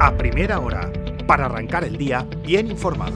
a 0.00 0.16
primera 0.16 0.58
hora, 0.60 0.90
para 1.26 1.44
arrancar 1.44 1.84
el 1.84 1.98
día 1.98 2.26
bien 2.42 2.70
informado. 2.70 3.12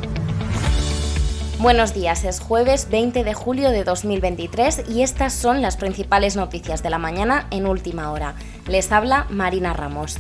Buenos 1.59 1.95
días, 1.95 2.25
es 2.25 2.41
jueves 2.41 2.91
20 2.91 3.25
de 3.25 3.33
julio 3.33 3.71
de 3.71 3.85
2023 3.85 4.91
y 4.91 5.03
estas 5.03 5.33
son 5.33 5.63
las 5.63 5.79
principales 5.79 6.37
noticias 6.37 6.83
de 6.83 6.91
la 6.91 6.99
mañana 6.99 7.47
en 7.51 7.67
última 7.67 8.13
hora. 8.13 8.35
Les 8.69 8.93
habla 8.93 9.27
Marina 9.31 9.73
Ramos. 9.73 10.19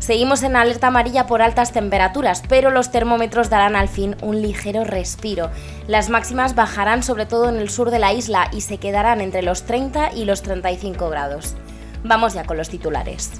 Seguimos 0.00 0.42
en 0.42 0.56
alerta 0.56 0.88
amarilla 0.88 1.28
por 1.28 1.42
altas 1.42 1.70
temperaturas, 1.70 2.42
pero 2.48 2.70
los 2.70 2.90
termómetros 2.90 3.48
darán 3.48 3.76
al 3.76 3.86
fin 3.86 4.16
un 4.20 4.42
ligero 4.42 4.82
respiro. 4.82 5.48
Las 5.86 6.08
máximas 6.08 6.56
bajarán 6.56 7.04
sobre 7.04 7.24
todo 7.24 7.48
en 7.48 7.58
el 7.58 7.70
sur 7.70 7.92
de 7.92 8.00
la 8.00 8.12
isla 8.12 8.50
y 8.52 8.62
se 8.62 8.78
quedarán 8.78 9.20
entre 9.20 9.42
los 9.42 9.62
30 9.62 10.12
y 10.14 10.24
los 10.24 10.42
35 10.42 11.08
grados. 11.08 11.54
Vamos 12.02 12.34
ya 12.34 12.42
con 12.42 12.56
los 12.56 12.68
titulares. 12.68 13.30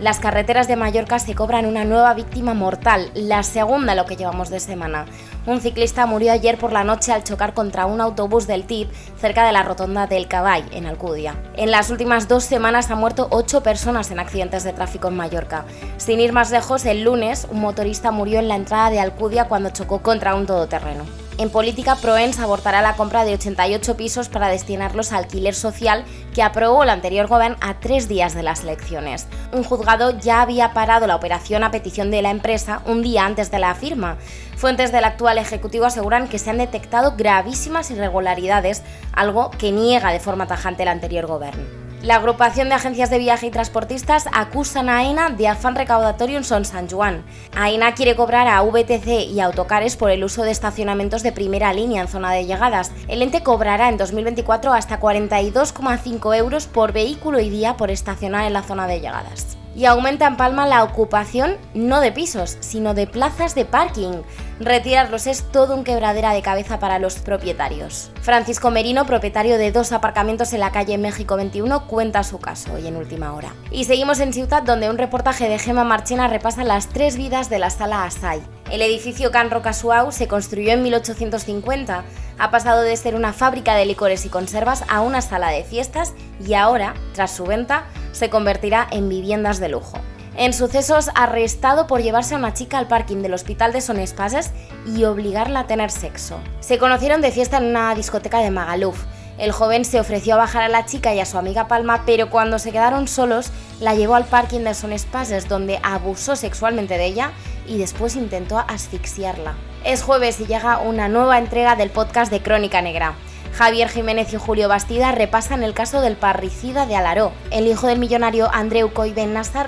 Las 0.00 0.18
carreteras 0.18 0.66
de 0.66 0.76
Mallorca 0.76 1.18
se 1.18 1.34
cobran 1.34 1.66
una 1.66 1.84
nueva 1.84 2.14
víctima 2.14 2.54
mortal, 2.54 3.10
la 3.12 3.42
segunda 3.42 3.94
lo 3.94 4.06
que 4.06 4.16
llevamos 4.16 4.48
de 4.48 4.58
semana. 4.58 5.04
Un 5.44 5.60
ciclista 5.60 6.06
murió 6.06 6.32
ayer 6.32 6.56
por 6.56 6.72
la 6.72 6.84
noche 6.84 7.12
al 7.12 7.22
chocar 7.22 7.52
contra 7.52 7.84
un 7.84 8.00
autobús 8.00 8.46
del 8.46 8.64
TIP 8.64 8.90
cerca 9.20 9.44
de 9.44 9.52
la 9.52 9.62
rotonda 9.62 10.06
del 10.06 10.26
Caball, 10.26 10.64
en 10.72 10.86
Alcudia. 10.86 11.34
En 11.54 11.70
las 11.70 11.90
últimas 11.90 12.28
dos 12.28 12.44
semanas 12.44 12.90
han 12.90 12.98
muerto 12.98 13.28
ocho 13.30 13.62
personas 13.62 14.10
en 14.10 14.20
accidentes 14.20 14.64
de 14.64 14.72
tráfico 14.72 15.08
en 15.08 15.16
Mallorca. 15.16 15.66
Sin 15.98 16.18
ir 16.18 16.32
más 16.32 16.50
lejos, 16.50 16.86
el 16.86 17.02
lunes 17.02 17.46
un 17.50 17.60
motorista 17.60 18.10
murió 18.10 18.38
en 18.38 18.48
la 18.48 18.56
entrada 18.56 18.88
de 18.88 19.00
Alcudia 19.00 19.48
cuando 19.48 19.68
chocó 19.68 20.00
contra 20.00 20.34
un 20.34 20.46
todoterreno. 20.46 21.04
En 21.38 21.48
política, 21.48 21.96
Proens 21.96 22.38
abortará 22.38 22.82
la 22.82 22.96
compra 22.96 23.24
de 23.24 23.34
88 23.34 23.96
pisos 23.96 24.28
para 24.28 24.48
destinarlos 24.48 25.12
a 25.12 25.16
alquiler 25.16 25.54
social 25.54 26.04
que 26.34 26.42
aprobó 26.42 26.82
el 26.82 26.90
anterior 26.90 27.28
gobierno 27.28 27.56
a 27.60 27.80
tres 27.80 28.08
días 28.08 28.34
de 28.34 28.42
las 28.42 28.62
elecciones. 28.62 29.26
Un 29.52 29.64
juzgado 29.64 30.18
ya 30.18 30.42
había 30.42 30.74
parado 30.74 31.06
la 31.06 31.16
operación 31.16 31.64
a 31.64 31.70
petición 31.70 32.10
de 32.10 32.22
la 32.22 32.30
empresa 32.30 32.82
un 32.84 33.02
día 33.02 33.24
antes 33.24 33.50
de 33.50 33.58
la 33.58 33.74
firma. 33.74 34.18
Fuentes 34.56 34.92
del 34.92 35.04
actual 35.04 35.38
Ejecutivo 35.38 35.86
aseguran 35.86 36.28
que 36.28 36.38
se 36.38 36.50
han 36.50 36.58
detectado 36.58 37.14
gravísimas 37.16 37.90
irregularidades, 37.90 38.82
algo 39.12 39.50
que 39.50 39.72
niega 39.72 40.12
de 40.12 40.20
forma 40.20 40.46
tajante 40.46 40.82
el 40.82 40.88
anterior 40.88 41.26
gobierno. 41.26 41.89
La 42.02 42.14
agrupación 42.14 42.70
de 42.70 42.74
agencias 42.76 43.10
de 43.10 43.18
viaje 43.18 43.48
y 43.48 43.50
transportistas 43.50 44.24
acusan 44.32 44.88
a 44.88 44.98
AENA 44.98 45.28
de 45.28 45.48
afán 45.48 45.74
recaudatorio 45.74 46.38
en 46.38 46.44
Son 46.44 46.64
San 46.64 46.88
Juan. 46.88 47.22
AENA 47.54 47.92
quiere 47.92 48.16
cobrar 48.16 48.48
a 48.48 48.62
VTC 48.62 49.28
y 49.30 49.40
Autocares 49.40 49.96
por 49.96 50.10
el 50.10 50.24
uso 50.24 50.42
de 50.42 50.50
estacionamientos 50.50 51.22
de 51.22 51.32
primera 51.32 51.74
línea 51.74 52.00
en 52.00 52.08
zona 52.08 52.32
de 52.32 52.46
llegadas. 52.46 52.90
El 53.06 53.20
ente 53.20 53.42
cobrará 53.42 53.90
en 53.90 53.98
2024 53.98 54.72
hasta 54.72 54.98
42,5 54.98 56.36
euros 56.38 56.66
por 56.66 56.92
vehículo 56.92 57.38
y 57.38 57.50
día 57.50 57.76
por 57.76 57.90
estacionar 57.90 58.46
en 58.46 58.54
la 58.54 58.62
zona 58.62 58.86
de 58.86 59.00
llegadas 59.00 59.59
y 59.80 59.86
aumenta 59.86 60.26
en 60.26 60.36
Palma 60.36 60.66
la 60.66 60.84
ocupación 60.84 61.56
no 61.72 62.00
de 62.00 62.12
pisos, 62.12 62.58
sino 62.60 62.92
de 62.92 63.06
plazas 63.06 63.54
de 63.54 63.64
parking. 63.64 64.20
Retirarlos 64.60 65.26
es 65.26 65.42
todo 65.42 65.74
un 65.74 65.84
quebradera 65.84 66.34
de 66.34 66.42
cabeza 66.42 66.78
para 66.78 66.98
los 66.98 67.18
propietarios. 67.18 68.10
Francisco 68.20 68.70
Merino, 68.70 69.06
propietario 69.06 69.56
de 69.56 69.72
dos 69.72 69.92
aparcamientos 69.92 70.52
en 70.52 70.60
la 70.60 70.70
calle 70.70 70.98
México 70.98 71.34
21, 71.36 71.86
cuenta 71.86 72.22
su 72.24 72.38
caso 72.38 72.74
hoy 72.74 72.86
en 72.86 72.96
última 72.96 73.32
hora. 73.32 73.54
Y 73.70 73.84
seguimos 73.84 74.20
en 74.20 74.34
Ciutat, 74.34 74.64
donde 74.64 74.90
un 74.90 74.98
reportaje 74.98 75.48
de 75.48 75.58
Gema 75.58 75.84
Marchena 75.84 76.28
repasa 76.28 76.62
las 76.62 76.90
tres 76.90 77.16
vidas 77.16 77.48
de 77.48 77.58
la 77.58 77.70
sala 77.70 78.04
Asai. 78.04 78.42
El 78.70 78.82
edificio 78.82 79.30
Can 79.30 79.50
Rocasuau 79.50 80.12
se 80.12 80.28
construyó 80.28 80.72
en 80.72 80.82
1850, 80.82 82.04
ha 82.38 82.50
pasado 82.50 82.82
de 82.82 82.96
ser 82.98 83.14
una 83.14 83.32
fábrica 83.32 83.74
de 83.74 83.86
licores 83.86 84.26
y 84.26 84.28
conservas 84.28 84.84
a 84.88 85.00
una 85.00 85.22
sala 85.22 85.48
de 85.48 85.64
fiestas 85.64 86.12
y 86.46 86.52
ahora, 86.52 86.94
tras 87.14 87.32
su 87.32 87.44
venta, 87.44 87.86
se 88.12 88.30
convertirá 88.30 88.86
en 88.90 89.08
viviendas 89.08 89.60
de 89.60 89.68
lujo. 89.68 89.98
En 90.36 90.52
sucesos, 90.52 91.10
arrestado 91.14 91.86
por 91.86 92.02
llevarse 92.02 92.34
a 92.34 92.38
una 92.38 92.54
chica 92.54 92.78
al 92.78 92.86
parking 92.86 93.18
del 93.18 93.34
hospital 93.34 93.72
de 93.72 93.80
Son 93.80 93.98
Espases 93.98 94.52
y 94.86 95.04
obligarla 95.04 95.60
a 95.60 95.66
tener 95.66 95.90
sexo. 95.90 96.38
Se 96.60 96.78
conocieron 96.78 97.20
de 97.20 97.32
fiesta 97.32 97.58
en 97.58 97.64
una 97.64 97.94
discoteca 97.94 98.38
de 98.38 98.50
Magaluf. 98.50 99.04
El 99.38 99.52
joven 99.52 99.84
se 99.84 99.98
ofreció 99.98 100.34
a 100.34 100.38
bajar 100.38 100.62
a 100.62 100.68
la 100.68 100.86
chica 100.86 101.14
y 101.14 101.20
a 101.20 101.26
su 101.26 101.36
amiga 101.36 101.66
Palma, 101.66 102.04
pero 102.06 102.30
cuando 102.30 102.58
se 102.58 102.72
quedaron 102.72 103.08
solos, 103.08 103.50
la 103.80 103.94
llevó 103.94 104.14
al 104.14 104.26
parking 104.26 104.60
de 104.60 104.74
Son 104.74 104.92
Espases, 104.92 105.48
donde 105.48 105.80
abusó 105.82 106.36
sexualmente 106.36 106.96
de 106.96 107.06
ella 107.06 107.32
y 107.66 107.78
después 107.78 108.16
intentó 108.16 108.58
asfixiarla. 108.58 109.54
Es 109.84 110.02
jueves 110.02 110.40
y 110.40 110.46
llega 110.46 110.78
una 110.78 111.08
nueva 111.08 111.38
entrega 111.38 111.74
del 111.74 111.90
podcast 111.90 112.30
de 112.30 112.42
Crónica 112.42 112.82
Negra. 112.82 113.14
Javier 113.54 113.88
Jiménez 113.88 114.32
y 114.32 114.36
Julio 114.36 114.68
Bastida 114.68 115.12
repasan 115.12 115.62
el 115.62 115.74
caso 115.74 116.00
del 116.00 116.16
parricida 116.16 116.86
de 116.86 116.96
Alaró. 116.96 117.32
El 117.50 117.66
hijo 117.66 117.88
del 117.88 117.98
millonario 117.98 118.48
Andreu 118.52 118.92
Coy 118.92 119.12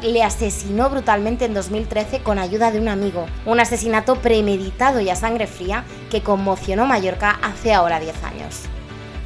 le 0.03 0.23
asesinó 0.23 0.89
brutalmente 0.89 1.45
en 1.45 1.55
2013 1.55 2.21
con 2.21 2.39
ayuda 2.39 2.71
de 2.71 2.79
un 2.79 2.89
amigo. 2.89 3.27
Un 3.45 3.61
asesinato 3.61 4.17
premeditado 4.17 5.01
y 5.01 5.11
a 5.11 5.17
sangre 5.17 5.47
fría 5.47 5.85
que 6.11 6.23
conmocionó 6.23 6.87
Mallorca 6.87 7.39
hace 7.43 7.75
ahora 7.75 8.01
10 8.01 8.25
años. 8.25 8.61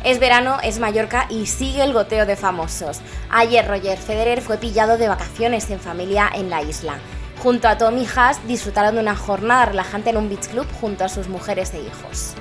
Es 0.03 0.21
verano, 0.21 0.59
es 0.63 0.79
Mallorca 0.79 1.27
y 1.29 1.47
sigue 1.47 1.83
el 1.83 1.93
goteo 1.93 2.27
de 2.27 2.37
famosos. 2.37 3.01
Ayer 3.31 3.67
Roger 3.67 3.99
Federer 3.99 4.41
fue 4.41 4.57
pillado 4.57 4.99
de 4.99 5.09
vacaciones 5.09 5.69
en 5.71 5.81
familia 5.81 6.31
en 6.33 6.49
la 6.49 6.63
isla. 6.63 6.99
Junto 7.43 7.69
a 7.69 7.77
Tommy 7.77 8.07
Haas 8.17 8.45
disfrutaron 8.47 8.95
de 8.95 9.01
una 9.01 9.17
jornada 9.17 9.67
relajante 9.67 10.11
en 10.11 10.17
un 10.17 10.29
beach 10.29 10.49
club 10.49 10.67
junto 10.81 11.05
a 11.05 11.09
sus 11.09 11.29
mujeres 11.29 11.75
e 11.75 11.81
hijos. 11.81 12.35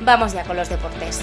Vamos 0.00 0.32
ya 0.32 0.44
con 0.44 0.56
los 0.56 0.68
deportes. 0.68 1.20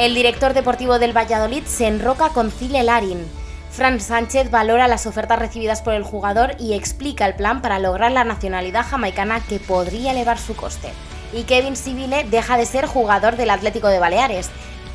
El 0.00 0.14
director 0.14 0.54
deportivo 0.54 0.98
del 0.98 1.14
Valladolid 1.14 1.64
se 1.66 1.86
enroca 1.86 2.30
con 2.30 2.50
Cile 2.50 2.82
Larin. 2.82 3.22
Fran 3.70 4.00
Sánchez 4.00 4.50
valora 4.50 4.88
las 4.88 5.06
ofertas 5.06 5.38
recibidas 5.38 5.82
por 5.82 5.92
el 5.92 6.04
jugador 6.04 6.56
y 6.58 6.72
explica 6.72 7.26
el 7.26 7.34
plan 7.34 7.60
para 7.60 7.78
lograr 7.78 8.10
la 8.10 8.24
nacionalidad 8.24 8.86
jamaicana 8.86 9.40
que 9.40 9.58
podría 9.58 10.12
elevar 10.12 10.38
su 10.38 10.56
coste. 10.56 10.88
Y 11.34 11.42
Kevin 11.42 11.76
Sibile 11.76 12.24
deja 12.24 12.56
de 12.56 12.64
ser 12.64 12.86
jugador 12.86 13.36
del 13.36 13.50
Atlético 13.50 13.88
de 13.88 13.98
Baleares. 13.98 14.48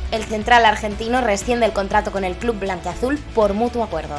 El 0.09 0.23
central 0.23 0.65
argentino 0.65 1.21
resciende 1.21 1.67
el 1.67 1.73
contrato 1.73 2.11
con 2.11 2.23
el 2.23 2.33
club 2.33 2.57
blanqueazul 2.57 3.19
por 3.35 3.53
mutuo 3.53 3.83
acuerdo. 3.83 4.15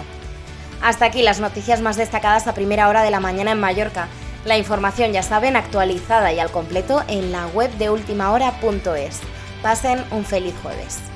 Hasta 0.82 1.06
aquí 1.06 1.22
las 1.22 1.41
noticias 1.41 1.80
más 1.80 1.96
destacadas 1.96 2.46
a 2.46 2.54
primera 2.54 2.88
hora 2.88 3.02
de 3.02 3.10
la 3.10 3.19
mañana 3.19 3.50
en 3.50 3.58
Mallorca. 3.58 4.06
La 4.44 4.56
información, 4.56 5.10
ya 5.12 5.25
saben, 5.25 5.56
actualizada 5.56 6.32
y 6.32 6.38
al 6.38 6.52
completo 6.52 7.02
en 7.08 7.32
la 7.32 7.48
web 7.48 7.72
de 7.72 7.91
ultimahora.es. 7.91 9.20
Pasen 9.66 9.99
un 10.12 10.25
feliz 10.25 10.54
jueves. 10.62 11.16